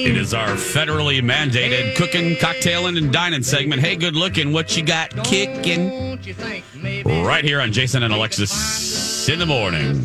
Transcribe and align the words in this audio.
It 0.00 0.16
is 0.16 0.32
our 0.32 0.50
federally 0.50 1.20
mandated 1.20 1.96
cooking, 1.96 2.36
cocktailing, 2.36 2.96
and 2.96 3.12
dining 3.12 3.42
segment. 3.42 3.82
Hey, 3.82 3.96
good 3.96 4.14
looking, 4.14 4.52
what 4.52 4.76
you 4.76 4.84
got 4.84 5.10
kicking? 5.24 6.20
Right 7.04 7.44
here 7.44 7.60
on 7.60 7.72
Jason 7.72 8.04
and 8.04 8.14
Alexis 8.14 9.28
in 9.28 9.40
the 9.40 9.46
morning. 9.46 10.04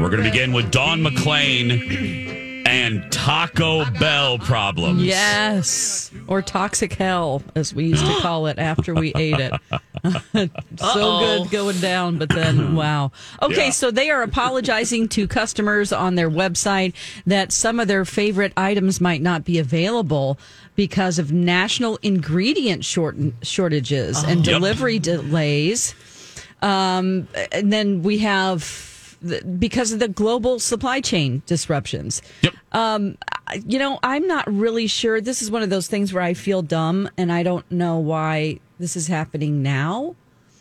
We're 0.00 0.10
going 0.10 0.22
to 0.22 0.30
begin 0.30 0.52
with 0.52 0.70
Dawn 0.70 1.02
McLean 1.02 2.64
and 2.66 3.10
Taco 3.10 3.84
Bell 3.98 4.38
problems. 4.38 5.02
Yes. 5.02 6.12
Or 6.28 6.40
toxic 6.40 6.92
hell, 6.92 7.42
as 7.56 7.74
we 7.74 7.86
used 7.86 8.06
to 8.06 8.14
call 8.20 8.46
it 8.46 8.60
after 8.60 8.94
we 8.94 9.12
ate 9.16 9.40
it. 9.40 9.52
so 10.76 11.18
good 11.20 11.50
going 11.50 11.78
down, 11.80 12.18
but 12.18 12.28
then 12.30 12.74
wow. 12.82 13.12
Okay, 13.42 13.66
Yeah. 13.66 13.70
so 13.70 13.90
they 13.90 14.10
are 14.10 14.22
apologizing 14.22 15.08
to 15.10 15.26
customers 15.28 15.92
on 15.92 16.14
their 16.14 16.30
website 16.30 16.94
that 17.26 17.52
some 17.52 17.78
of 17.80 17.88
their 17.88 18.04
favorite 18.04 18.52
items 18.56 19.00
might 19.00 19.22
not 19.22 19.44
be 19.44 19.58
available 19.58 20.38
because 20.76 21.18
of 21.18 21.32
national 21.32 21.98
ingredient 22.02 22.84
short- 22.84 23.16
shortages 23.42 24.22
and 24.24 24.46
Yep. 24.46 24.54
delivery 24.56 24.98
delays. 24.98 25.94
Um, 26.62 27.28
and 27.52 27.72
then 27.72 28.02
we 28.02 28.18
have 28.18 28.88
because 29.58 29.92
of 29.92 29.98
the 29.98 30.08
global 30.08 30.58
supply 30.58 31.00
chain 31.02 31.42
disruptions. 31.46 32.22
Yep. 32.42 32.54
You 33.66 33.78
know, 33.78 33.98
I'm 34.02 34.26
not 34.26 34.50
really 34.52 34.86
sure. 34.86 35.20
This 35.20 35.42
is 35.42 35.50
one 35.50 35.62
of 35.62 35.70
those 35.70 35.88
things 35.88 36.12
where 36.12 36.22
I 36.22 36.34
feel 36.34 36.62
dumb 36.62 37.08
and 37.16 37.32
I 37.32 37.42
don't 37.42 37.70
know 37.70 37.98
why 37.98 38.60
this 38.78 38.96
is 38.96 39.06
happening 39.06 39.62
now 39.62 40.16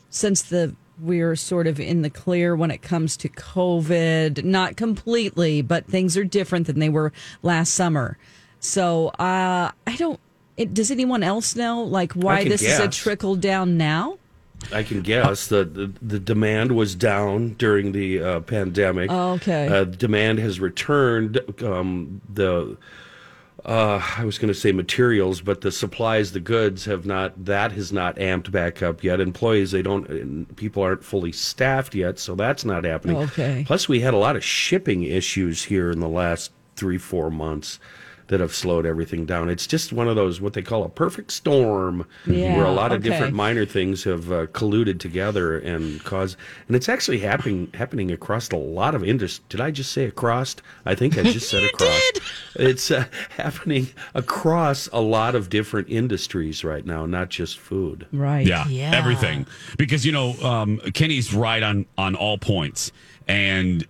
since 0.10 0.42
the 0.42 0.76
we're 1.02 1.38
sort 1.38 1.66
of 1.66 1.80
in 1.80 2.02
the 2.02 2.10
clear 2.10 2.56
when 2.56 2.72
it 2.72 2.82
comes 2.82 3.16
to 3.18 3.30
COVID. 3.30 4.44
Not 4.44 4.76
completely, 4.76 5.62
but 5.62 5.86
things 5.86 6.18
are 6.18 6.26
different 6.26 6.68
than 6.68 6.80
they 6.80 6.90
were 6.90 7.14
last 7.42 7.74
summer. 7.74 8.18
So, 8.60 9.08
uh 9.10 9.72
I 9.88 9.96
don't 9.98 10.20
it, 10.58 10.74
does 10.74 10.92
anyone 10.92 11.24
else 11.24 11.56
know 11.56 11.84
like 11.84 12.12
why 12.14 12.44
this 12.44 12.62
is 12.62 12.80
a 12.80 12.90
trickle 12.90 13.38
down 13.38 13.78
now? 13.78 14.19
I 14.72 14.84
can 14.84 15.02
guess 15.02 15.48
that 15.48 15.74
the, 15.74 15.92
the 16.02 16.20
demand 16.20 16.74
was 16.74 16.96
down 16.96 17.54
during 17.54 17.92
the 17.92 18.22
uh, 18.22 18.40
pandemic. 18.42 19.10
Oh, 19.12 19.34
okay. 19.34 19.68
Uh, 19.68 19.84
demand 19.86 20.40
has 20.40 20.60
returned. 20.60 21.40
Um, 21.64 22.22
the 22.32 22.78
uh, 23.66 24.02
I 24.18 24.24
was 24.24 24.38
going 24.38 24.48
to 24.48 24.60
say 24.60 24.72
materials, 24.72 25.42
but 25.42 25.62
the 25.62 25.72
supplies, 25.72 26.32
the 26.32 26.40
goods 26.40 26.86
have 26.86 27.06
not. 27.06 27.46
That 27.46 27.72
has 27.74 27.92
not 27.92 28.16
amped 28.16 28.52
back 28.52 28.82
up 28.82 29.04
yet. 29.04 29.20
Employees, 29.20 29.72
they 29.72 29.82
don't. 29.82 30.56
People 30.56 30.84
aren't 30.84 31.04
fully 31.04 31.32
staffed 31.32 31.96
yet, 31.96 32.20
so 32.20 32.36
that's 32.36 32.64
not 32.64 32.84
happening. 32.84 33.18
Okay. 33.18 33.64
Plus, 33.66 33.90
we 33.90 34.00
had 34.00 34.14
a 34.14 34.18
lot 34.18 34.36
of 34.36 34.44
shipping 34.44 35.04
issues 35.04 35.64
here 35.64 35.92
in 35.92 36.00
the 36.00 36.08
last 36.08 36.52
three, 36.76 36.98
four 36.98 37.30
months 37.30 37.80
that 38.30 38.40
have 38.40 38.54
slowed 38.56 38.86
everything 38.86 39.26
down. 39.26 39.50
It's 39.50 39.68
just 39.68 39.92
one 39.92 40.08
of 40.08 40.16
those 40.16 40.40
what 40.40 40.54
they 40.54 40.62
call 40.62 40.84
a 40.84 40.90
perfect 40.90 41.32
storm, 41.32 42.06
Yeah, 42.26 42.56
where 42.56 42.66
a 42.66 42.72
lot 42.72 42.92
of 42.92 43.00
okay. 43.02 43.10
different 43.10 43.34
minor 43.36 43.66
things 43.66 44.04
have 44.06 44.32
uh, 44.32 44.46
colluded 44.48 45.00
together 45.00 45.60
and 45.60 46.04
caused. 46.04 46.38
And 46.68 46.76
it's 46.76 46.88
actually 46.88 47.20
happening 47.20 47.70
happening 47.74 48.12
across 48.12 48.50
a 48.52 48.56
lot 48.56 48.96
of 48.96 49.04
industries. 49.04 49.46
Did 49.50 49.62
I 49.62 49.72
just 49.72 49.92
say 49.92 50.06
across? 50.06 50.56
I 50.86 50.96
think 50.96 51.18
I 51.18 51.24
just 51.24 51.50
said 51.50 51.64
across. 51.74 52.02
It's 52.56 52.90
uh, 52.92 53.06
happening 53.32 53.90
across 54.16 54.88
a 54.94 55.02
lot 55.02 55.36
of 55.36 55.50
different 55.50 55.90
industries 55.90 56.64
right 56.64 56.86
now, 56.86 57.06
not 57.06 57.30
just 57.30 57.58
food. 57.60 58.06
Right. 58.12 58.46
Yeah, 58.48 58.68
Yeah. 58.68 58.92
everything. 58.96 59.48
Because 59.78 60.06
you 60.06 60.12
know, 60.12 60.34
um, 60.44 60.80
Kenny's 60.94 61.34
right 61.34 61.62
on 61.64 61.86
on 61.98 62.16
all 62.16 62.38
points, 62.38 62.92
and 63.28 63.86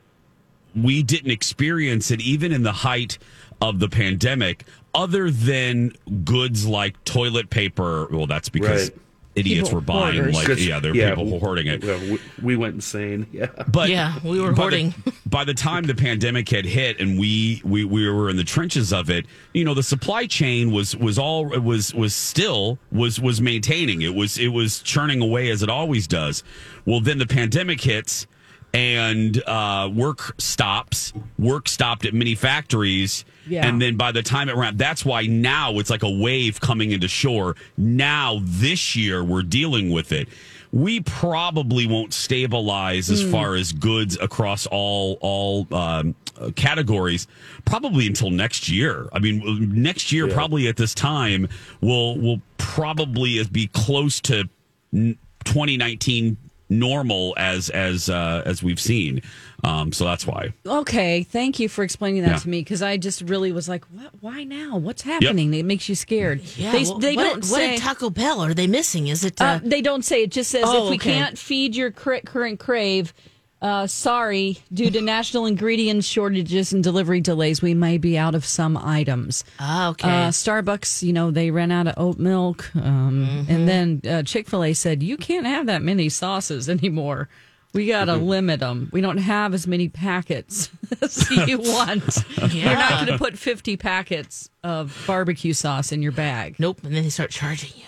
we 0.76 1.04
didn't 1.04 1.32
experience 1.32 2.12
it 2.12 2.22
even 2.22 2.52
in 2.52 2.64
the 2.64 2.72
height 2.72 3.18
of 3.62 3.80
the 3.80 3.90
pandemic, 3.90 4.66
other 4.96 5.30
than 5.30 5.92
goods 6.24 6.66
like 6.66 7.02
toilet 7.04 7.50
paper. 7.50 8.08
Well, 8.12 8.26
that's 8.28 8.50
because 8.50 8.90
Right. 8.90 9.00
idiots 9.36 9.70
People- 9.70 9.76
were 9.80 9.86
buying 9.86 10.16
hoarders. 10.16 10.34
like 10.36 10.48
Because- 10.48 10.66
yeah, 10.66 10.80
there 10.80 10.92
are 10.92 11.16
people 11.16 11.40
hoarding 11.40 11.68
it. 11.68 11.84
we, 11.84 12.20
we 12.42 12.56
went 12.56 12.76
insane. 12.76 13.28
Yeah. 13.34 13.48
But 13.72 13.90
Yeah, 13.90 14.18
we 14.24 14.40
were 14.40 14.52
by 14.54 14.62
hoarding. 14.62 14.94
The, 15.06 15.14
by 15.30 15.44
the 15.44 15.54
time 15.54 15.84
the 15.84 15.94
pandemic 15.96 16.48
had 16.50 16.66
hit 16.66 17.00
and 17.02 17.20
we, 17.20 17.62
we 17.66 17.84
we 17.84 18.10
were 18.10 18.30
in 18.30 18.38
the 18.38 18.44
trenches 18.44 18.92
of 18.94 19.10
it, 19.10 19.26
you 19.54 19.64
know, 19.66 19.74
the 19.74 19.84
supply 19.84 20.26
chain 20.26 20.72
was 20.72 20.96
was 20.96 21.20
all 21.20 21.46
was 21.46 21.94
was 21.94 22.16
still 22.16 22.80
was 22.92 23.20
was 23.20 23.42
maintaining. 23.42 24.02
It 24.02 24.16
was 24.16 24.38
it 24.38 24.48
was 24.50 24.80
churning 24.82 25.22
away 25.22 25.50
as 25.50 25.62
it 25.64 25.70
always 25.70 26.08
does. 26.08 26.44
Well, 26.86 27.00
then 27.02 27.18
the 27.20 27.28
pandemic 27.28 27.82
hits 27.82 28.26
and 28.74 29.42
uh, 29.48 29.90
work 29.94 30.36
stops. 30.38 31.14
Work 31.38 31.68
stopped 31.68 32.06
at 32.06 32.14
many 32.14 32.36
factories. 32.36 33.26
Yeah. 33.48 33.66
And 33.66 33.82
then 33.82 33.98
by 33.98 34.12
the 34.12 34.22
time 34.22 34.50
it 34.50 34.56
ran, 34.56 34.78
that's 34.78 35.04
why 35.04 35.24
now 35.24 35.80
it's 35.80 35.90
like 35.90 36.04
a 36.04 36.10
wave 36.10 36.60
coming 36.60 36.92
into 36.92 37.08
shore. 37.08 37.56
Now 37.78 38.40
this 38.44 38.96
year 38.96 39.24
we're 39.24 39.44
dealing 39.44 39.90
with 39.90 40.12
it. 40.12 40.28
We 40.72 41.02
probably 41.02 41.88
won't 41.88 42.14
stabilize 42.14 43.10
as 43.10 43.24
far 43.32 43.56
as 43.56 43.74
goods 43.74 44.20
across 44.22 44.68
all 44.68 45.18
all 45.20 45.68
um, 45.74 46.14
uh, 46.40 46.52
categories. 46.56 47.26
Probably 47.66 48.06
until 48.06 48.30
next 48.30 48.70
year. 48.70 49.10
I 49.12 49.18
mean, 49.18 49.82
next 49.82 50.12
year 50.12 50.28
probably 50.28 50.68
at 50.68 50.78
this 50.78 50.94
time 50.94 51.48
will 51.82 52.20
will 52.20 52.40
probably 52.60 53.44
be 53.46 53.66
close 53.66 54.20
to 54.22 54.48
2019 54.92 56.38
normal 56.70 57.34
as 57.38 57.70
as 57.70 58.10
uh, 58.10 58.44
as 58.46 58.62
we've 58.64 58.80
seen. 58.80 59.22
Um, 59.64 59.92
so 59.92 60.06
that's 60.06 60.26
why. 60.26 60.54
Okay, 60.66 61.24
thank 61.24 61.60
you 61.60 61.68
for 61.68 61.84
explaining 61.84 62.22
that 62.24 62.30
Yeah. 62.32 62.38
to 62.38 62.50
me 62.50 62.62
because 62.62 62.82
I 62.82 62.96
just 62.98 63.22
really 63.24 63.52
was 63.52 63.68
like, 63.68 63.84
what, 63.92 64.12
"Why 64.22 64.44
now? 64.44 64.78
What's 64.78 65.02
happening?" 65.02 65.54
It 65.54 65.66
makes 65.66 65.90
you 65.90 65.96
scared. 65.96 66.42
Yeah, 66.56 66.72
they, 66.72 66.84
well, 66.84 67.00
they 67.00 67.16
what, 67.16 67.24
don't 67.24 67.36
what 67.38 67.46
say. 67.46 67.74
at 67.76 67.80
Taco 67.82 68.10
Bell 68.10 68.42
are 68.42 68.54
they 68.54 68.68
missing? 68.68 69.08
Is 69.08 69.24
it? 69.26 69.42
Uh, 69.42 69.46
uh, 69.46 69.60
they 69.64 69.82
don't 69.82 70.04
say. 70.06 70.24
It 70.24 70.32
just 70.32 70.52
says 70.52 70.64
Oh, 70.66 70.86
if 70.86 70.90
we 70.92 70.96
okay. 70.96 71.14
can't 71.14 71.38
feed 71.38 71.76
your 71.76 71.92
cur- 71.92 72.22
current 72.22 72.60
crave, 72.60 73.14
uh, 73.62 73.88
sorry, 73.88 74.60
due 74.74 74.90
to 74.90 75.02
national 75.02 75.46
ingredient 75.46 76.04
shortages 76.06 76.72
and 76.72 76.84
delivery 76.84 77.20
delays, 77.22 77.62
we 77.62 77.74
may 77.74 77.98
be 77.98 78.18
out 78.18 78.36
of 78.36 78.46
some 78.46 78.78
items. 78.78 79.44
ah, 79.60 79.90
okay. 79.90 80.08
Uh, 80.10 80.30
Starbucks, 80.30 81.04
you 81.04 81.12
know, 81.14 81.30
they 81.32 81.52
ran 81.52 81.72
out 81.72 81.88
of 81.88 81.94
oat 81.98 82.18
milk. 82.20 82.74
Um, 82.76 83.28
Mm-hmm. 83.30 83.52
And 83.52 83.68
then 83.68 84.02
uh, 84.10 84.24
Chick 84.24 84.48
fil 84.48 84.64
A 84.64 84.74
said, 84.74 85.04
you 85.04 85.18
can't 85.18 85.46
have 85.46 85.66
that 85.66 85.82
many 85.82 86.08
sauces 86.10 86.70
anymore. 86.70 87.28
We 87.74 87.86
got 87.88 88.06
to 88.06 88.14
Mm-hmm. 88.14 88.26
limit 88.26 88.60
them. 88.62 88.90
We 88.92 89.02
don't 89.02 89.18
have 89.18 89.54
as 89.54 89.68
many 89.68 89.90
packets 89.90 90.70
as 91.02 91.30
you 91.30 91.58
want. 91.64 92.18
You're 92.54 92.74
not 92.74 93.06
going 93.06 93.08
to 93.12 93.18
put 93.18 93.38
50 93.38 93.78
packets 93.78 94.50
of 94.64 94.98
barbecue 95.06 95.54
sauce 95.54 95.92
in 95.92 96.02
your 96.02 96.12
bag. 96.14 96.56
nope. 96.60 96.80
And 96.84 96.96
then 96.96 97.04
they 97.04 97.10
start 97.10 97.30
charging 97.30 97.72
you. 97.76 97.86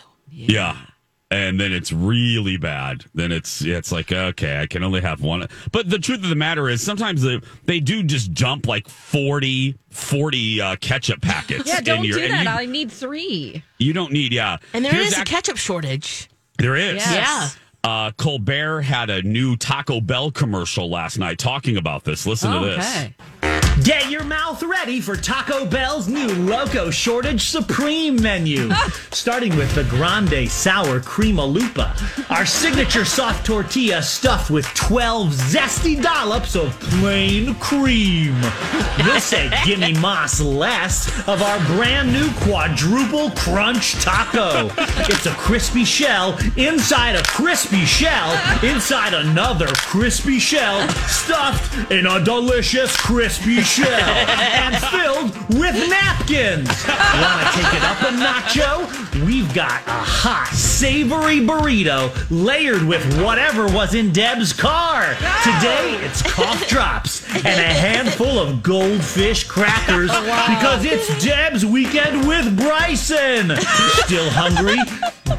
Yeah. 0.53 0.77
And 1.31 1.57
then 1.57 1.71
it's 1.71 1.93
really 1.93 2.57
bad. 2.57 3.05
Then 3.15 3.31
it's 3.31 3.61
it's 3.61 3.89
like 3.89 4.11
okay, 4.11 4.59
I 4.61 4.67
can 4.67 4.83
only 4.83 4.99
have 4.99 5.21
one. 5.21 5.47
But 5.71 5.89
the 5.89 5.97
truth 5.97 6.21
of 6.23 6.29
the 6.29 6.35
matter 6.35 6.67
is, 6.67 6.83
sometimes 6.83 7.21
they 7.21 7.39
they 7.65 7.79
do 7.79 8.03
just 8.03 8.33
dump 8.33 8.67
like 8.67 8.89
40, 8.89 9.77
40 9.89 10.61
uh, 10.61 10.75
ketchup 10.75 11.21
packets. 11.21 11.67
Yeah, 11.67 11.79
don't 11.79 11.99
in 11.99 12.03
your, 12.03 12.17
do 12.17 12.23
and 12.25 12.33
that. 12.33 12.43
You, 12.43 12.49
I 12.49 12.65
need 12.65 12.91
three. 12.91 13.63
you 13.77 13.93
don't 13.93 14.11
need 14.11 14.33
yeah. 14.33 14.57
And 14.73 14.83
there 14.83 14.91
Here's 14.91 15.07
is 15.07 15.13
a 15.13 15.19
act- 15.19 15.29
ketchup 15.29 15.55
shortage. 15.57 16.29
There 16.57 16.75
is. 16.75 16.95
Yes. 16.95 17.07
Yeah. 17.15 17.49
Uh, 17.83 18.11
Colbert 18.11 18.81
had 18.81 19.09
a 19.09 19.23
new 19.23 19.55
Taco 19.55 20.01
Bell 20.01 20.29
commercial 20.31 20.89
last 20.89 21.17
night 21.17 21.39
talking 21.39 21.77
about 21.77 22.03
this. 22.03 22.27
Listen 22.27 22.51
to 22.51 22.59
this. 22.59 22.77
Okay. 22.77 23.15
Get 23.79 24.11
your 24.11 24.23
mouth 24.23 24.61
ready 24.61 25.01
for 25.01 25.15
Taco 25.15 25.65
Bell's 25.65 26.07
new 26.07 26.27
Loco 26.27 26.91
Shortage 26.91 27.45
Supreme 27.45 28.21
menu. 28.21 28.69
Ah. 28.71 28.93
Starting 29.11 29.55
with 29.55 29.73
the 29.73 29.85
Grande 29.85 30.47
Sour 30.47 30.99
Crema 30.99 31.43
Lupa, 31.43 31.95
our 32.29 32.45
signature 32.45 33.05
soft 33.05 33.43
tortilla 33.43 34.03
stuffed 34.03 34.51
with 34.51 34.65
12 34.75 35.29
zesty 35.29 35.99
dollops 35.99 36.55
of 36.55 36.79
plain 36.79 37.55
cream. 37.55 38.39
This 38.97 39.23
say 39.23 39.49
gimme 39.65 39.93
mas 39.99 40.39
less 40.39 41.07
of 41.27 41.41
our 41.41 41.59
brand 41.65 42.13
new 42.13 42.29
quadruple 42.41 43.31
crunch 43.31 43.93
taco. 44.03 44.69
It's 45.09 45.25
a 45.25 45.31
crispy 45.31 45.85
shell 45.85 46.37
inside 46.55 47.15
a 47.15 47.23
crispy 47.23 47.85
shell 47.85 48.31
inside 48.63 49.15
another 49.15 49.67
crispy 49.67 50.37
shell 50.37 50.87
stuffed 51.07 51.91
in 51.91 52.05
a 52.05 52.23
delicious 52.23 52.95
crispy 52.97 53.60
shell 53.63 53.87
and 53.87 54.75
filled 54.77 55.31
with 55.59 55.75
napkins. 55.89 56.67
Want 56.87 57.41
to 57.41 57.47
take 57.55 57.73
it 57.73 57.83
up 57.83 58.01
a 58.01 58.11
nacho? 58.11 59.25
We've 59.25 59.53
got 59.53 59.81
a 59.87 59.91
hot, 59.91 60.47
savory 60.53 61.39
burrito 61.39 62.11
layered 62.29 62.83
with 62.83 63.03
whatever 63.21 63.65
was 63.65 63.93
in 63.93 64.11
Deb's 64.11 64.53
car. 64.53 65.13
Today, 65.43 65.97
it's 66.03 66.21
cough 66.21 66.67
drops 66.67 67.23
and 67.35 67.47
a 67.47 67.73
handful 67.73 68.39
of 68.39 68.63
goldfish 68.63 69.43
crackers 69.45 70.09
because 70.11 70.85
it's 70.85 71.23
Deb's 71.23 71.65
weekend 71.65 72.27
with 72.27 72.57
Bryson. 72.57 73.55
Still 74.05 74.29
hungry? 74.31 74.77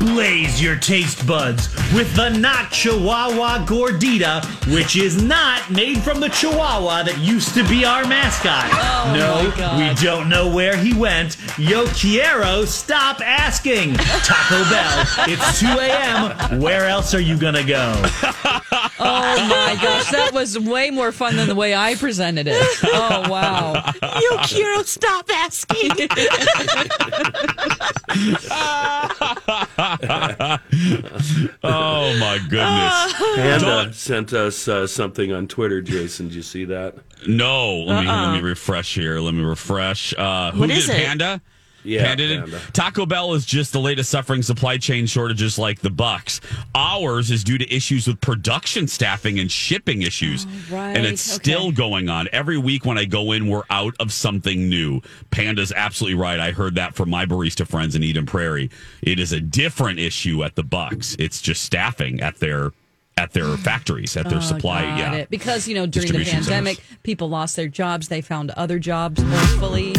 Blaze 0.03 0.61
your 0.61 0.75
taste 0.75 1.25
buds 1.29 1.69
with 1.95 2.13
the 2.17 2.29
not 2.29 2.73
Chihuahua 2.73 3.65
Gordita, 3.67 4.45
which 4.75 4.97
is 4.97 5.23
not 5.23 5.71
made 5.71 6.03
from 6.03 6.19
the 6.19 6.29
Chihuahua 6.29 7.05
that 7.05 7.19
used 7.19 7.55
to 7.55 7.63
be 7.69 7.85
our 7.85 8.05
mascot. 8.05 8.65
Oh 8.73 9.13
no, 9.15 9.49
my 9.49 9.57
God. 9.57 9.79
we 9.79 10.03
don't 10.05 10.29
know 10.29 10.53
where 10.53 10.77
he 10.77 10.93
went. 10.93 11.37
Yo 11.57 11.87
quiero, 11.87 12.65
stop 12.65 13.21
asking. 13.21 13.95
Taco 13.95 14.69
Bell, 14.69 15.07
it's 15.29 15.61
2 15.61 15.67
a.m. 15.69 16.61
Where 16.61 16.87
else 16.89 17.15
are 17.15 17.21
you 17.21 17.39
gonna 17.39 17.65
go? 17.65 17.95
Oh 19.05 19.49
my 19.49 19.77
gosh, 19.83 20.11
that 20.13 20.31
was 20.33 20.57
way 20.57 20.91
more 20.91 21.11
fun 21.11 21.35
than 21.35 21.49
the 21.49 21.57
way 21.57 21.75
I 21.75 21.97
presented 21.97 22.47
it. 22.49 22.57
Oh 22.85 23.29
wow. 23.29 23.73
You 24.01 24.31
Kiro, 24.43 24.85
stop 24.85 25.29
asking. 25.29 25.91
Oh 31.65 32.17
my 32.19 32.39
goodness. 32.49 33.13
Panda 33.37 33.65
Don't- 33.65 33.95
sent 33.95 34.33
us 34.33 34.67
uh, 34.69 34.87
something 34.87 35.33
on 35.33 35.47
Twitter, 35.49 35.81
Jason. 35.81 36.29
Did 36.29 36.35
you 36.37 36.43
see 36.43 36.65
that? 36.67 36.97
No, 37.27 37.79
let 37.81 38.03
me 38.03 38.09
let 38.09 38.33
me 38.35 38.41
refresh 38.41 38.95
here. 38.95 39.19
Let 39.21 39.35
me 39.35 39.43
refresh. 39.45 40.13
Uh, 40.17 40.51
who 40.53 40.61
What 40.61 40.69
did 40.71 40.79
it? 40.79 40.91
Panda? 40.91 41.41
Yeah, 41.85 42.05
Panda. 42.05 42.41
Panda. 42.41 42.61
Taco 42.73 43.07
Bell 43.07 43.35
is 43.35 43.45
just 43.45 43.73
the 43.73 43.81
latest 43.81 44.11
suffering 44.11 44.43
supply 44.43 44.79
chain 44.79 45.07
shortages 45.07 45.59
like 45.59 45.81
the 45.81 45.91
Bucks. 45.91 46.41
Ours 46.75 47.31
is 47.31 47.43
due 47.43 47.59
to 47.59 47.75
issues 47.75 48.07
with 48.07 48.21
production 48.21 48.87
staffing 48.87 49.39
and 49.39 49.51
shipping 49.51 50.03
issues. 50.03 50.47
Oh, 50.49 50.77
right. 50.77 50.97
And 50.97 51.05
it's 51.07 51.35
Okay. 51.37 51.43
still 51.53 51.73
going 51.73 52.09
on. 52.09 52.29
Every 52.33 52.59
week 52.59 52.85
when 52.85 52.99
I 52.99 53.05
go 53.05 53.33
in, 53.33 53.49
we're 53.49 53.65
out 53.71 53.95
of 54.01 54.13
something 54.13 54.69
new. 54.69 55.01
Panda's 55.31 55.73
absolutely 55.73 56.19
right. 56.19 56.39
I 56.39 56.53
heard 56.53 56.75
that 56.77 56.95
from 56.95 57.11
my 57.11 57.27
barista 57.27 57.67
friends 57.67 57.95
in 57.97 58.03
Eden 58.03 58.27
Prairie. 58.27 58.71
It 59.03 59.19
is 59.19 59.33
a 59.33 59.41
different 59.41 59.99
issue 59.99 60.45
at 60.45 60.55
the 60.55 60.63
Bucks. 60.63 61.17
It's 61.19 61.41
just 61.43 61.63
staffing 61.63 62.21
at 62.21 62.37
their 62.39 62.71
at 63.19 63.33
their 63.33 63.57
factories, 63.59 64.17
at 64.17 64.29
their 64.29 64.39
oh, 64.39 64.43
supply. 64.43 64.85
Oh, 64.85 64.89
Got 64.89 64.99
yeah. 64.99 65.13
it. 65.15 65.31
Because, 65.31 65.69
you 65.69 65.75
know, 65.75 65.87
during 65.87 66.13
the 66.13 66.25
pandemic, 66.25 66.77
centers. 66.79 66.99
people 67.03 67.29
lost 67.29 67.57
their 67.57 67.69
jobs. 67.69 68.09
They 68.09 68.21
found 68.21 68.51
other 68.53 68.79
jobs, 68.79 69.21
hopefully. 69.23 69.95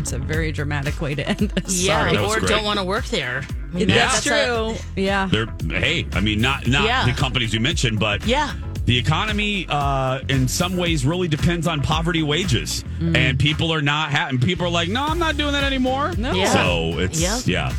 Yep. 0.00 0.12
And 0.12 0.22
that's 0.24 0.30
a 0.30 0.34
very 0.34 0.52
dramatic 0.52 1.00
way 1.00 1.14
to 1.14 1.28
end 1.28 1.38
this. 1.50 1.82
yeah, 1.82 2.00
Sorry. 2.00 2.12
That 2.16 2.22
was 2.22 2.36
or 2.36 2.40
great. 2.40 2.48
don't 2.50 2.64
want 2.64 2.78
to 2.78 2.84
work 2.84 3.06
there. 3.06 3.44
I 3.72 3.76
mean, 3.76 3.88
That's 3.88 4.26
a- 4.26 4.28
true. 4.28 4.74
yeah. 5.02 5.28
They're 5.30 5.46
hey, 5.68 6.06
I 6.12 6.20
mean 6.20 6.40
not 6.40 6.66
not 6.66 6.84
Yeah. 6.84 7.04
the 7.06 7.12
companies 7.12 7.52
you 7.54 7.60
mentioned, 7.60 8.00
but 8.00 8.26
Yeah. 8.26 8.52
the 8.86 8.98
economy 8.98 9.66
uh, 9.68 10.20
in 10.28 10.48
some 10.48 10.76
ways 10.76 11.04
really 11.06 11.28
depends 11.28 11.66
on 11.68 11.80
poverty 11.80 12.22
wages, 12.24 12.84
and 13.00 13.38
people 13.38 13.72
are 13.72 13.82
not 13.82 14.10
ha- 14.10 14.26
and 14.28 14.40
people 14.42 14.66
are 14.66 14.70
like, 14.70 14.88
no, 14.88 15.04
I'm 15.06 15.18
not 15.20 15.36
doing 15.36 15.52
that 15.52 15.62
anymore. 15.64 16.12
No. 16.18 16.32
Yeah. 16.32 16.52
So 16.52 16.98
it's 16.98 17.20
Yep. 17.20 17.42
yeah. 17.46 17.72